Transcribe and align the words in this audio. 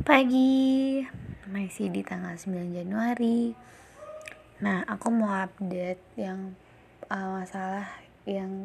Pagi, 0.00 1.04
masih 1.52 1.92
di 1.92 2.00
tanggal 2.00 2.32
9 2.32 2.72
Januari. 2.72 3.52
Nah, 4.64 4.80
aku 4.88 5.12
mau 5.12 5.28
update 5.28 6.00
yang 6.16 6.56
uh, 7.12 7.36
masalah 7.36 7.84
yang 8.24 8.64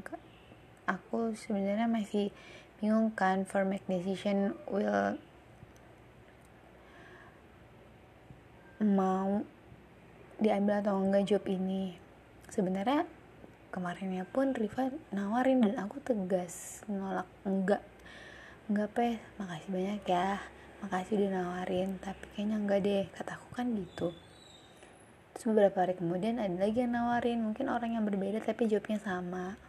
aku 0.87 1.35
sebenarnya 1.35 1.91
masih 1.91 2.31
bingung 2.79 3.11
kan 3.11 3.43
for 3.43 3.67
make 3.67 3.83
decision 3.91 4.55
will 4.71 5.19
mau 8.79 9.43
diambil 10.39 10.79
atau 10.87 11.03
enggak 11.03 11.35
job 11.35 11.43
ini. 11.51 11.99
Sebenarnya 12.47 13.03
kemarinnya 13.75 14.23
pun 14.23 14.55
Riva 14.55 14.87
nawarin 15.11 15.67
dan 15.67 15.83
aku 15.83 15.99
tegas 15.99 16.79
nolak 16.87 17.27
enggak. 17.43 17.83
Enggak 18.71 18.87
pe. 18.95 19.19
Makasih 19.35 19.67
banyak 19.67 19.99
ya 20.07 20.54
makasih 20.83 21.21
udah 21.21 21.31
nawarin 21.31 21.95
tapi 22.01 22.25
kayaknya 22.35 22.57
enggak 22.59 22.79
deh. 22.83 23.05
Kataku 23.13 23.47
kan 23.55 23.71
gitu. 23.77 24.11
Terus 25.35 25.45
beberapa 25.51 25.83
hari 25.83 25.99
kemudian 25.99 26.39
ada 26.39 26.55
lagi 26.55 26.79
yang 26.79 26.95
nawarin 26.95 27.43
mungkin 27.43 27.67
orang 27.67 27.99
yang 27.99 28.07
berbeda 28.07 28.39
tapi 28.39 28.71
jawabnya 28.71 28.99
sama. 29.03 29.59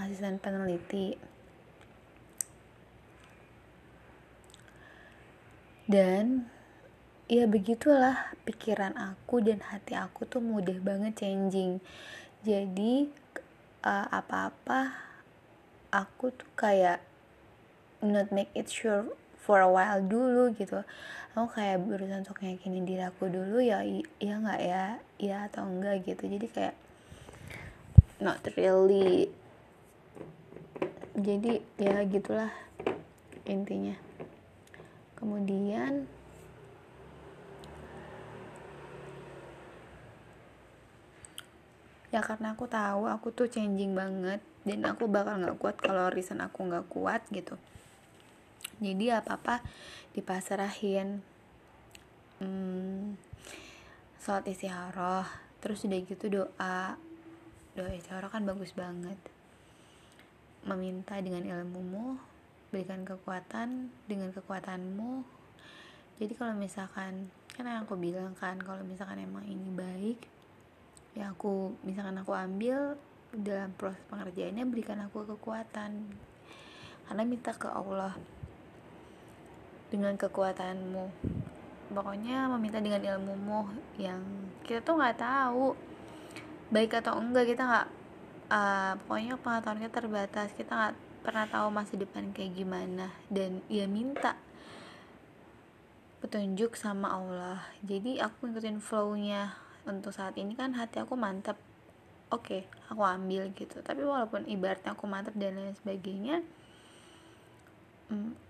Asisten 0.00 0.40
peneliti. 0.40 1.20
Dan 5.84 6.48
ya 7.28 7.44
begitulah 7.44 8.32
pikiran 8.48 8.96
aku 8.96 9.44
dan 9.44 9.60
hati 9.60 9.92
aku 9.96 10.24
tuh 10.24 10.40
mudah 10.40 10.80
banget 10.80 11.20
changing. 11.24 11.84
Jadi 12.40 13.08
uh, 13.84 14.08
apa-apa 14.08 14.96
aku 15.92 16.32
tuh 16.32 16.48
kayak 16.56 17.04
not 18.00 18.32
make 18.32 18.50
it 18.56 18.72
sure 18.72 19.12
for 19.44 19.60
a 19.60 19.68
while 19.68 20.00
dulu 20.00 20.56
gitu. 20.56 20.80
Aku 21.36 21.52
kayak 21.52 21.84
berusaha 21.84 22.24
untuk 22.24 22.40
yakinin 22.40 22.88
diri 22.88 23.04
aku 23.04 23.28
dulu 23.28 23.60
ya 23.60 23.84
iya 23.84 24.34
nggak 24.40 24.60
ya 24.64 24.84
iya 25.20 25.36
atau 25.52 25.68
enggak 25.68 26.08
gitu. 26.08 26.24
Jadi 26.24 26.46
kayak 26.48 26.74
not 28.24 28.40
really 28.56 29.28
jadi 31.12 31.60
ya 31.76 32.00
gitulah 32.08 32.52
intinya. 33.44 34.00
Kemudian 35.20 36.08
ya 42.14 42.22
karena 42.22 42.54
aku 42.54 42.70
tahu 42.70 43.10
aku 43.10 43.34
tuh 43.34 43.50
changing 43.50 43.92
banget 43.98 44.38
dan 44.62 44.86
aku 44.86 45.10
bakal 45.10 45.34
nggak 45.34 45.58
kuat 45.58 45.76
kalau 45.82 46.06
reason 46.14 46.38
aku 46.38 46.62
nggak 46.62 46.86
kuat 46.86 47.26
gitu 47.34 47.58
jadi 48.78 49.20
apa 49.20 49.38
apa 49.38 49.56
dipasrahin. 50.14 51.20
Hmm, 52.42 53.14
sholat 54.18 54.46
istiharoh 54.50 55.26
terus 55.62 55.84
udah 55.86 55.98
gitu 56.04 56.26
doa. 56.30 56.98
Doa 57.74 57.90
istiharoh 57.94 58.30
kan 58.30 58.46
bagus 58.46 58.72
banget. 58.72 59.16
Meminta 60.64 61.20
dengan 61.20 61.44
ilmumu 61.44 62.16
berikan 62.74 63.06
kekuatan 63.06 63.92
dengan 64.10 64.34
kekuatanmu. 64.34 65.22
Jadi 66.18 66.32
kalau 66.34 66.54
misalkan 66.58 67.30
kan 67.54 67.70
yang 67.70 67.86
aku 67.86 67.94
bilang 67.94 68.34
kan 68.34 68.58
kalau 68.58 68.82
misalkan 68.82 69.22
emang 69.22 69.46
ini 69.46 69.70
baik 69.70 70.18
ya 71.14 71.30
aku 71.30 71.78
misalkan 71.86 72.18
aku 72.18 72.34
ambil 72.34 72.98
dalam 73.30 73.70
proses 73.78 74.02
pengerjaannya 74.10 74.66
berikan 74.66 74.98
aku 75.06 75.26
kekuatan. 75.26 76.10
Karena 77.04 77.22
minta 77.22 77.54
ke 77.54 77.70
Allah 77.70 78.14
dengan 79.94 80.18
kekuatanmu. 80.18 81.06
Pokoknya 81.94 82.50
meminta 82.50 82.82
dengan 82.82 82.98
ilmumu 82.98 83.70
yang 83.94 84.18
kita 84.66 84.82
tuh 84.82 84.98
nggak 84.98 85.22
tahu 85.22 85.78
baik 86.74 86.98
atau 86.98 87.22
enggak 87.22 87.54
kita 87.54 87.62
nggak 87.62 87.88
uh, 88.50 88.92
pokoknya 89.06 89.38
pengetahuan 89.38 89.78
kita 89.78 89.92
terbatas 89.94 90.48
kita 90.58 90.72
nggak 90.74 90.94
pernah 91.22 91.46
tahu 91.46 91.66
masa 91.70 91.94
depan 91.94 92.34
kayak 92.34 92.58
gimana. 92.58 93.14
Dan 93.30 93.62
ya 93.70 93.86
minta 93.86 94.34
petunjuk 96.18 96.74
sama 96.74 97.14
Allah. 97.14 97.62
Jadi 97.86 98.18
aku 98.18 98.50
ngikutin 98.50 98.82
flownya. 98.82 99.54
Untuk 99.84 100.16
saat 100.16 100.34
ini 100.40 100.56
kan 100.56 100.72
hati 100.72 101.04
aku 101.04 101.12
mantap 101.12 101.60
oke 102.32 102.42
okay, 102.42 102.62
aku 102.88 103.04
ambil 103.04 103.52
gitu. 103.52 103.84
Tapi 103.84 104.02
walaupun 104.02 104.48
ibaratnya 104.48 104.96
aku 104.96 105.04
mantap 105.04 105.36
dan 105.36 105.60
lain 105.60 105.76
sebagainya 105.76 106.40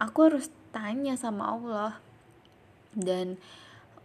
aku 0.00 0.18
harus 0.30 0.48
tanya 0.70 1.14
sama 1.14 1.50
Allah. 1.54 1.92
Dan 2.94 3.38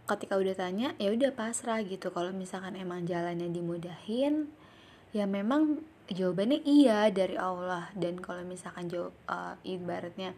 ketika 0.06 0.34
udah 0.34 0.54
tanya 0.58 0.94
ya 0.98 1.14
udah 1.14 1.30
pasrah 1.34 1.82
gitu. 1.86 2.10
Kalau 2.10 2.34
misalkan 2.34 2.74
emang 2.74 3.06
jalannya 3.06 3.50
dimudahin 3.50 4.50
ya 5.10 5.26
memang 5.26 5.82
jawabannya 6.10 6.62
iya 6.66 7.08
dari 7.10 7.38
Allah. 7.38 7.90
Dan 7.94 8.18
kalau 8.18 8.42
misalkan 8.42 8.90
jawab 8.90 9.14
uh, 9.30 9.54
ibaratnya 9.62 10.34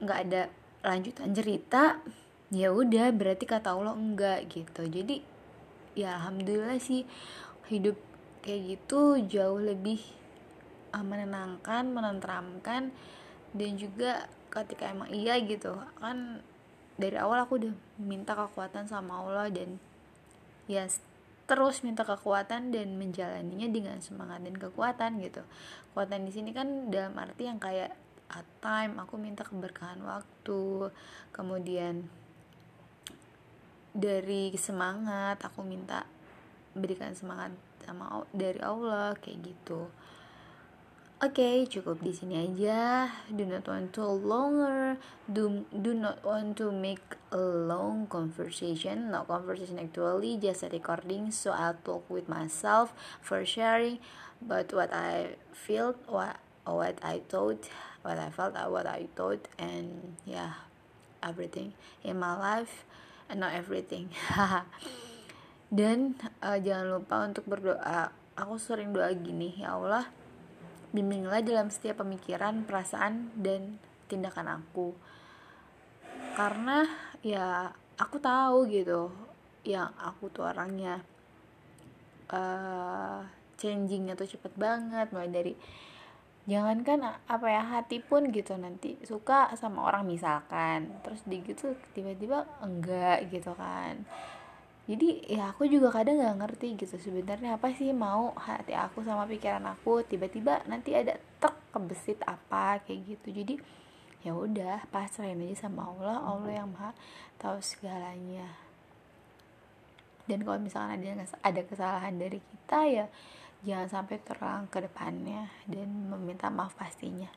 nggak 0.00 0.18
ada 0.28 0.42
lanjutan 0.80 1.30
cerita 1.36 2.00
ya 2.50 2.74
udah 2.74 3.14
berarti 3.14 3.44
kata 3.46 3.74
Allah 3.74 3.94
enggak 3.94 4.50
gitu. 4.50 4.82
Jadi 4.90 5.22
ya 5.94 6.18
alhamdulillah 6.18 6.78
sih 6.82 7.06
hidup 7.70 7.98
kayak 8.42 8.78
gitu 8.78 9.20
jauh 9.30 9.60
lebih 9.60 10.00
menenangkan 10.90 11.86
menenteramkan 11.86 12.90
dan 13.50 13.74
juga 13.78 14.30
ketika 14.50 14.90
emang 14.90 15.10
iya 15.10 15.38
gitu 15.42 15.78
kan 16.02 16.42
dari 17.00 17.16
awal 17.16 17.46
aku 17.46 17.56
udah 17.56 17.74
minta 17.96 18.36
kekuatan 18.36 18.84
sama 18.90 19.24
Allah 19.24 19.48
dan 19.48 19.80
ya 20.68 20.84
terus 21.50 21.82
minta 21.82 22.06
kekuatan 22.06 22.70
dan 22.70 22.94
menjalaninya 22.94 23.66
dengan 23.66 23.98
semangat 23.98 24.38
dan 24.46 24.54
kekuatan 24.54 25.18
gitu. 25.18 25.42
Kekuatan 25.90 26.22
di 26.22 26.30
sini 26.30 26.54
kan 26.54 26.94
dalam 26.94 27.18
arti 27.18 27.50
yang 27.50 27.58
kayak 27.58 27.90
at 28.30 28.46
time 28.62 29.02
aku 29.02 29.18
minta 29.18 29.42
keberkahan 29.42 29.98
waktu. 30.06 30.94
Kemudian 31.34 32.06
dari 33.90 34.54
semangat 34.54 35.42
aku 35.42 35.66
minta 35.66 36.06
berikan 36.78 37.18
semangat 37.18 37.50
sama 37.82 38.22
dari 38.30 38.62
Allah 38.62 39.18
kayak 39.18 39.50
gitu 39.50 39.90
okay, 41.20 41.68
cukup 41.68 42.00
di 42.00 42.16
sini 42.16 42.40
aja. 42.40 43.12
Do 43.28 43.44
not 43.44 43.68
want 43.68 43.92
to 43.96 44.04
longer. 44.08 44.96
Do 45.28 45.68
do 45.68 45.92
not 45.92 46.24
want 46.24 46.56
to 46.64 46.72
make 46.72 47.04
a 47.30 47.40
long 47.40 48.08
conversation. 48.08 49.12
No 49.12 49.28
conversation 49.28 49.76
actually, 49.76 50.40
just 50.40 50.64
a 50.64 50.72
recording. 50.72 51.28
So 51.28 51.52
I'll 51.52 51.76
talk 51.84 52.08
with 52.08 52.26
myself 52.26 52.96
for 53.20 53.44
sharing, 53.44 54.00
but 54.40 54.72
what 54.72 54.88
I 54.96 55.36
feel, 55.52 55.94
what 56.08 56.40
what 56.64 56.96
I 57.04 57.20
thought, 57.28 57.68
what 58.00 58.16
I 58.16 58.32
felt, 58.32 58.56
what 58.56 58.88
I 58.88 59.12
thought, 59.12 59.44
and 59.60 60.16
yeah, 60.24 60.64
everything 61.20 61.76
in 62.00 62.16
my 62.16 62.32
life, 62.32 62.88
and 63.28 63.44
not 63.44 63.52
everything. 63.52 64.08
Dan 65.70 66.18
uh, 66.42 66.58
jangan 66.58 66.98
lupa 66.98 67.28
untuk 67.28 67.44
berdoa. 67.46 68.10
Aku 68.40 68.56
sering 68.56 68.96
doa 68.96 69.12
gini, 69.12 69.60
ya 69.60 69.76
Allah 69.76 70.08
bimbinglah 70.90 71.42
dalam 71.42 71.70
setiap 71.70 72.02
pemikiran, 72.02 72.66
perasaan, 72.66 73.34
dan 73.38 73.78
tindakan 74.10 74.62
aku. 74.62 74.94
Karena 76.34 76.86
ya 77.22 77.70
aku 77.98 78.16
tahu 78.18 78.66
gitu, 78.70 79.10
yang 79.66 79.90
aku 79.98 80.30
tuh 80.30 80.50
orangnya 80.50 81.02
uh, 82.32 83.22
changingnya 83.60 84.18
tuh 84.18 84.26
cepet 84.26 84.52
banget, 84.58 85.10
mulai 85.14 85.30
dari 85.30 85.52
jangankan 86.48 87.20
apa 87.30 87.46
ya 87.46 87.62
hati 87.62 88.02
pun 88.02 88.32
gitu 88.32 88.58
nanti 88.58 88.98
suka 89.06 89.52
sama 89.54 89.86
orang 89.86 90.08
misalkan 90.08 90.90
terus 91.04 91.20
di 91.28 91.44
gitu 91.46 91.76
tiba-tiba 91.94 92.42
enggak 92.64 93.28
gitu 93.30 93.54
kan 93.54 94.02
jadi 94.90 95.22
ya 95.30 95.54
aku 95.54 95.70
juga 95.70 95.94
kadang 95.94 96.18
nggak 96.18 96.38
ngerti 96.42 96.74
gitu 96.74 96.98
sebenarnya 96.98 97.54
apa 97.54 97.70
sih 97.70 97.94
mau 97.94 98.34
hati 98.34 98.74
aku 98.74 99.06
sama 99.06 99.22
pikiran 99.30 99.62
aku 99.70 100.02
tiba-tiba 100.02 100.66
nanti 100.66 100.98
ada 100.98 101.14
tek 101.38 101.54
kebesit 101.70 102.18
apa 102.26 102.82
kayak 102.82 103.14
gitu. 103.14 103.30
Jadi 103.30 103.54
ya 104.26 104.34
udah 104.34 104.90
pasrahin 104.90 105.46
aja 105.46 105.70
sama 105.70 105.86
Allah 105.94 106.18
Allah 106.18 106.50
yang 106.50 106.74
maha 106.74 106.90
tahu 107.38 107.62
segalanya. 107.62 108.50
Dan 110.26 110.42
kalau 110.42 110.58
misalnya 110.58 110.98
ada 110.98 111.22
ada 111.38 111.60
kesalahan 111.62 112.18
dari 112.18 112.42
kita 112.42 112.80
ya 112.90 113.06
jangan 113.62 114.02
sampai 114.02 114.18
terulang 114.26 114.66
ke 114.66 114.82
depannya 114.82 115.54
dan 115.70 115.86
meminta 116.10 116.50
maaf 116.50 116.74
pastinya. 116.74 117.30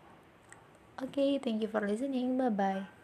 Oke 0.98 1.22
okay, 1.22 1.32
thank 1.38 1.62
you 1.62 1.70
for 1.70 1.86
listening. 1.86 2.34
Bye 2.34 2.50
bye 2.50 3.03